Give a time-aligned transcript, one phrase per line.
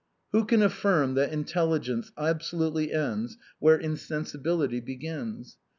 [0.31, 5.57] Who can affirm that intelligence absolutely ends where insensibility begins?